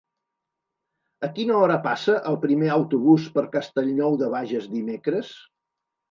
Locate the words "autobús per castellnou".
2.75-4.17